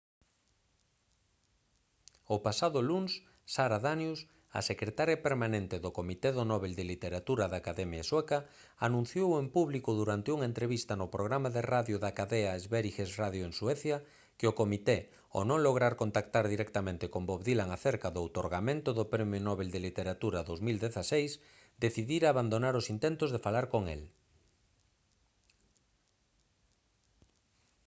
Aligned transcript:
o 2.35 2.37
pasado 2.45 2.77
luns 2.89 3.11
sara 3.53 3.77
danius 3.87 4.19
a 4.59 4.61
secretaria 4.69 5.23
permanente 5.27 5.75
do 5.83 5.89
comité 5.99 6.29
do 6.37 6.43
nobel 6.51 6.73
de 6.79 6.85
literatura 6.93 7.45
da 7.51 7.57
academia 7.61 8.03
sueca 8.11 8.39
anunciou 8.87 9.29
en 9.41 9.47
público 9.57 9.91
durante 10.01 10.29
unha 10.35 10.49
entrevista 10.51 10.93
no 11.01 11.07
programa 11.15 11.49
de 11.55 11.61
radio 11.73 11.97
da 12.03 12.11
cadea 12.19 12.53
sveriges 12.65 13.11
radio 13.21 13.43
en 13.47 13.53
suecia 13.59 13.97
que 14.37 14.45
o 14.51 14.57
comité 14.61 14.97
ao 15.35 15.41
non 15.49 15.59
lograr 15.67 15.93
contactar 16.03 16.45
directamente 16.53 17.05
con 17.13 17.23
bob 17.29 17.41
dylan 17.47 17.69
acerca 17.77 18.07
do 18.11 18.19
outorgamento 18.25 18.89
do 18.97 19.05
premio 19.13 19.41
nobel 19.47 19.69
de 19.75 19.79
literatura 19.87 20.39
2016 20.49 21.31
decidira 21.85 22.27
abandonar 22.29 22.73
os 22.81 22.89
intentos 22.95 23.29
de 23.33 23.43
falar 23.45 23.65
con 23.73 23.83
el 23.95 24.01